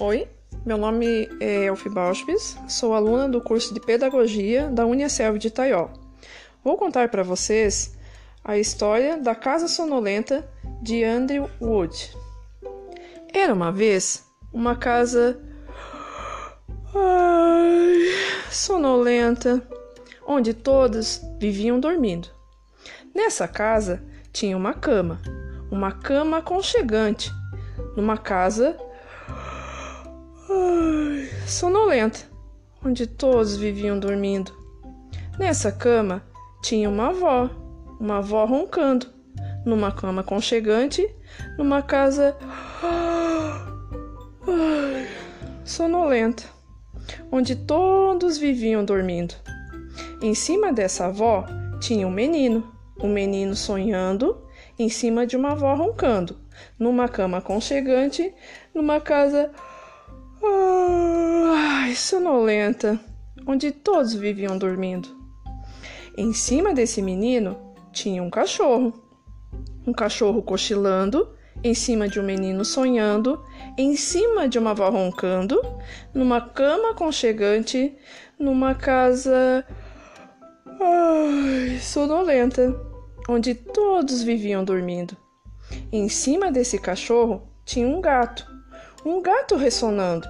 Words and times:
Oi, 0.00 0.26
meu 0.66 0.76
nome 0.76 1.28
é 1.38 1.66
Elfi 1.66 1.88
Bauschbis, 1.88 2.58
sou 2.66 2.94
aluna 2.94 3.28
do 3.28 3.40
curso 3.40 3.72
de 3.72 3.78
Pedagogia 3.78 4.66
da 4.66 4.84
Unicelv 4.84 5.38
de 5.38 5.52
Taió. 5.52 5.88
Vou 6.64 6.76
contar 6.76 7.08
para 7.10 7.22
vocês 7.22 7.96
a 8.44 8.58
história 8.58 9.16
da 9.16 9.36
Casa 9.36 9.68
Sonolenta 9.68 10.44
de 10.82 11.04
Andrew 11.04 11.48
Wood. 11.60 12.10
Era 13.32 13.54
uma 13.54 13.70
vez 13.70 14.24
uma 14.52 14.74
casa 14.74 15.40
ai, 16.92 18.02
sonolenta, 18.50 19.62
onde 20.26 20.52
todos 20.54 21.20
viviam 21.38 21.78
dormindo. 21.78 22.28
Nessa 23.14 23.46
casa 23.46 24.02
tinha 24.32 24.56
uma 24.56 24.74
cama, 24.74 25.20
uma 25.70 25.92
cama 25.92 26.38
aconchegante, 26.38 27.30
numa 27.96 28.18
casa 28.18 28.76
sonolenta, 31.46 32.20
onde 32.84 33.06
todos 33.06 33.56
viviam 33.56 33.98
dormindo. 33.98 34.52
Nessa 35.38 35.70
cama 35.70 36.22
tinha 36.62 36.88
uma 36.88 37.08
avó, 37.08 37.50
uma 38.00 38.18
avó 38.18 38.44
roncando, 38.44 39.06
numa 39.64 39.92
cama 39.92 40.22
aconchegante, 40.22 41.08
numa 41.58 41.82
casa 41.82 42.36
sonolenta, 45.64 46.44
onde 47.30 47.56
todos 47.56 48.38
viviam 48.38 48.84
dormindo. 48.84 49.34
Em 50.22 50.34
cima 50.34 50.72
dessa 50.72 51.06
avó 51.06 51.44
tinha 51.80 52.06
um 52.06 52.10
menino, 52.10 52.72
um 53.02 53.08
menino 53.08 53.54
sonhando 53.54 54.42
em 54.78 54.88
cima 54.88 55.26
de 55.26 55.36
uma 55.36 55.52
avó 55.52 55.74
roncando, 55.74 56.38
numa 56.78 57.08
cama 57.08 57.38
aconchegante, 57.38 58.34
numa 58.74 59.00
casa 59.00 59.50
ai, 61.54 61.94
sonolenta, 61.94 63.00
onde 63.46 63.70
todos 63.70 64.14
viviam 64.14 64.56
dormindo. 64.58 65.08
Em 66.16 66.32
cima 66.32 66.72
desse 66.72 67.02
menino 67.02 67.74
tinha 67.92 68.22
um 68.22 68.30
cachorro. 68.30 68.92
Um 69.86 69.92
cachorro 69.92 70.42
cochilando, 70.42 71.34
em 71.62 71.74
cima 71.74 72.08
de 72.08 72.20
um 72.20 72.22
menino 72.22 72.64
sonhando, 72.64 73.44
em 73.76 73.96
cima 73.96 74.48
de 74.48 74.58
uma 74.58 74.70
avó 74.70 74.90
roncando, 74.90 75.60
numa 76.12 76.40
cama 76.40 76.90
aconchegante, 76.90 77.96
numa 78.38 78.74
casa 78.74 79.64
ai, 80.80 81.78
sonolenta, 81.80 82.74
onde 83.28 83.54
todos 83.54 84.22
viviam 84.22 84.64
dormindo. 84.64 85.16
Em 85.90 86.08
cima 86.08 86.52
desse 86.52 86.78
cachorro 86.78 87.48
tinha 87.64 87.86
um 87.86 88.00
gato, 88.00 88.46
um 89.04 89.20
gato 89.20 89.56
ressonando, 89.56 90.26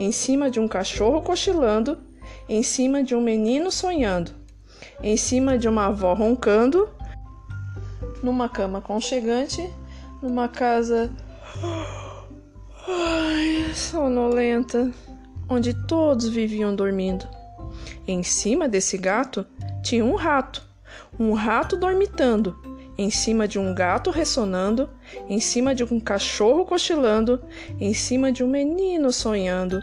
em 0.00 0.10
cima 0.10 0.50
de 0.50 0.58
um 0.58 0.66
cachorro 0.66 1.20
cochilando, 1.20 1.98
em 2.48 2.62
cima 2.62 3.02
de 3.02 3.14
um 3.14 3.20
menino 3.20 3.70
sonhando, 3.70 4.32
em 5.02 5.16
cima 5.16 5.58
de 5.58 5.68
uma 5.68 5.86
avó 5.86 6.14
roncando, 6.14 6.88
numa 8.22 8.48
cama 8.48 8.78
aconchegante, 8.78 9.70
numa 10.22 10.48
casa 10.48 11.10
ai, 12.88 13.72
sonolenta, 13.74 14.90
onde 15.48 15.74
todos 15.86 16.28
viviam 16.28 16.74
dormindo. 16.74 17.28
Em 18.06 18.22
cima 18.22 18.68
desse 18.68 18.96
gato 18.96 19.46
tinha 19.82 20.04
um 20.04 20.14
rato, 20.14 20.62
um 21.18 21.34
rato 21.34 21.76
dormitando, 21.76 22.56
em 22.96 23.10
cima 23.10 23.48
de 23.48 23.58
um 23.58 23.74
gato 23.74 24.10
ressonando, 24.10 24.88
em 25.28 25.40
cima 25.40 25.74
de 25.74 25.82
um 25.84 25.98
cachorro 25.98 26.64
cochilando, 26.64 27.42
em 27.80 27.92
cima 27.92 28.30
de 28.30 28.44
um 28.44 28.48
menino 28.48 29.12
sonhando, 29.12 29.80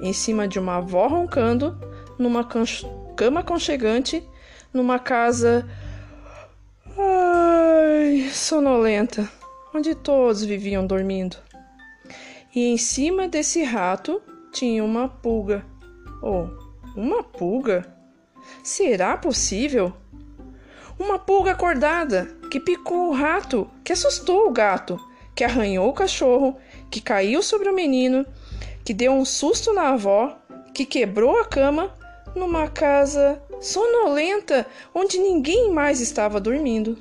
em 0.00 0.12
cima 0.12 0.46
de 0.46 0.58
uma 0.58 0.76
avó 0.76 1.06
roncando, 1.06 1.78
numa 2.18 2.46
cama 3.16 3.40
aconchegante, 3.40 4.22
numa 4.72 4.98
casa 4.98 5.68
ai, 6.96 8.28
sonolenta, 8.32 9.28
onde 9.74 9.94
todos 9.94 10.44
viviam 10.44 10.86
dormindo. 10.86 11.36
E 12.54 12.72
em 12.72 12.76
cima 12.76 13.26
desse 13.26 13.64
rato 13.64 14.22
tinha 14.52 14.84
uma 14.84 15.08
pulga. 15.08 15.66
Oh, 16.22 16.46
uma 16.96 17.22
pulga? 17.22 17.84
Será 18.62 19.16
possível? 19.16 19.92
Uma 20.98 21.18
pulga 21.18 21.52
acordada 21.52 22.26
que 22.50 22.60
picou 22.60 23.08
o 23.08 23.12
rato, 23.12 23.68
que 23.82 23.92
assustou 23.92 24.46
o 24.46 24.52
gato, 24.52 24.98
que 25.34 25.42
arranhou 25.42 25.88
o 25.88 25.92
cachorro, 25.92 26.56
que 26.90 27.00
caiu 27.00 27.42
sobre 27.42 27.68
o 27.68 27.74
menino, 27.74 28.24
que 28.84 28.94
deu 28.94 29.12
um 29.12 29.24
susto 29.24 29.72
na 29.72 29.88
avó, 29.90 30.38
que 30.72 30.86
quebrou 30.86 31.40
a 31.40 31.44
cama 31.44 31.92
numa 32.34 32.68
casa 32.68 33.40
sonolenta 33.60 34.66
onde 34.94 35.18
ninguém 35.18 35.72
mais 35.72 36.00
estava 36.00 36.40
dormindo. 36.40 36.98